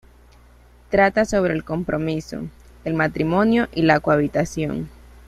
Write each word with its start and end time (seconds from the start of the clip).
Trata 0.89 1.25
sobre 1.25 1.53
el 1.53 1.63
compromiso, 1.63 2.47
el 2.85 2.95
matrimonio 2.95 3.67
y 3.71 3.83
la 3.83 3.99
cohabitación. 3.99 4.89